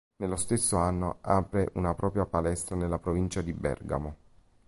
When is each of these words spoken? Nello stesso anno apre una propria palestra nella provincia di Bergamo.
Nello 0.15 0.35
stesso 0.35 0.77
anno 0.77 1.19
apre 1.21 1.69
una 1.75 1.93
propria 1.93 2.25
palestra 2.25 2.75
nella 2.75 2.97
provincia 2.97 3.43
di 3.43 3.53
Bergamo. 3.53 4.15